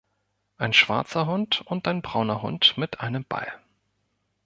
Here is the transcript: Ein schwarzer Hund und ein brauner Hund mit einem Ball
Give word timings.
Ein 0.57 0.73
schwarzer 0.73 1.27
Hund 1.27 1.61
und 1.67 1.87
ein 1.87 2.01
brauner 2.01 2.41
Hund 2.41 2.75
mit 2.75 3.01
einem 3.01 3.23
Ball 3.23 3.51